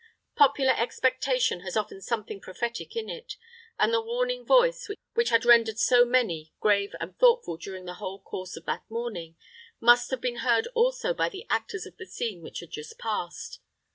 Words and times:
Popular 0.35 0.73
expectation 0.75 1.59
has 1.59 1.77
often 1.77 2.01
something 2.01 2.41
prophetic 2.41 2.95
in 2.95 3.07
it, 3.07 3.35
and 3.77 3.93
the 3.93 4.01
warning 4.01 4.43
voice, 4.43 4.89
which 5.13 5.29
had 5.29 5.45
rendered 5.45 5.77
so 5.77 6.03
many 6.05 6.51
grave 6.59 6.95
and 6.99 7.15
thoughtful 7.19 7.55
during 7.55 7.85
the 7.85 7.93
whole 8.01 8.19
course 8.19 8.57
of 8.57 8.65
that 8.65 8.81
morning, 8.89 9.35
must 9.79 10.09
have 10.09 10.19
been 10.19 10.37
heard 10.37 10.65
also 10.73 11.13
by 11.13 11.29
the 11.29 11.45
actors 11.51 11.85
of 11.85 11.97
the 11.97 12.07
scene 12.07 12.41
which 12.41 12.61
had 12.61 12.71
just 12.71 12.97
passed. 12.97 13.59